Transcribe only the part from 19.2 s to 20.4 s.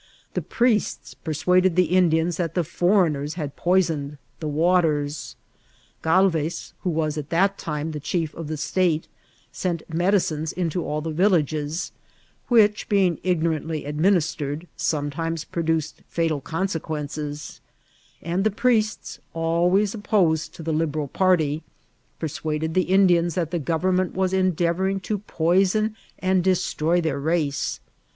alvmys oppo